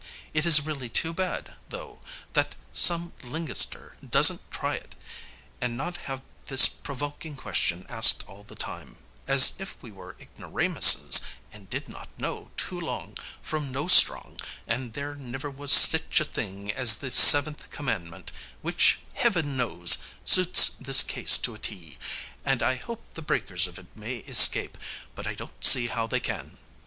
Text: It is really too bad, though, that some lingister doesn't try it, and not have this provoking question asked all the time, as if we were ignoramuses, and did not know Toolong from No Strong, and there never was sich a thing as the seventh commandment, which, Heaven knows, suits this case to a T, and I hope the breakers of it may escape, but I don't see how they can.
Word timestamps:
It 0.33 0.47
is 0.47 0.65
really 0.65 0.89
too 0.89 1.13
bad, 1.13 1.53
though, 1.69 1.99
that 2.33 2.55
some 2.73 3.13
lingister 3.21 3.93
doesn't 4.03 4.49
try 4.49 4.73
it, 4.73 4.95
and 5.61 5.77
not 5.77 5.97
have 6.09 6.23
this 6.47 6.67
provoking 6.67 7.35
question 7.35 7.85
asked 7.87 8.23
all 8.27 8.41
the 8.41 8.55
time, 8.55 8.97
as 9.27 9.53
if 9.59 9.77
we 9.79 9.91
were 9.91 10.15
ignoramuses, 10.19 11.21
and 11.51 11.69
did 11.69 11.87
not 11.87 12.09
know 12.17 12.49
Toolong 12.57 13.15
from 13.43 13.71
No 13.71 13.85
Strong, 13.87 14.39
and 14.65 14.93
there 14.93 15.13
never 15.13 15.51
was 15.51 15.71
sich 15.71 16.19
a 16.19 16.25
thing 16.25 16.71
as 16.71 16.95
the 16.95 17.11
seventh 17.11 17.69
commandment, 17.69 18.31
which, 18.63 18.97
Heaven 19.13 19.55
knows, 19.55 19.99
suits 20.25 20.67
this 20.79 21.03
case 21.03 21.37
to 21.37 21.53
a 21.53 21.59
T, 21.59 21.99
and 22.43 22.63
I 22.63 22.73
hope 22.73 23.03
the 23.13 23.21
breakers 23.21 23.67
of 23.67 23.77
it 23.77 23.85
may 23.95 24.15
escape, 24.27 24.79
but 25.13 25.27
I 25.27 25.35
don't 25.35 25.63
see 25.63 25.85
how 25.89 26.07
they 26.07 26.19
can. 26.19 26.57